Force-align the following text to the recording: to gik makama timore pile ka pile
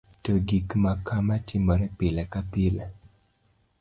to 0.23 0.33
gik 0.47 0.67
makama 0.83 1.35
timore 1.47 1.85
pile 1.97 2.23
ka 2.31 2.41
pile 2.51 2.85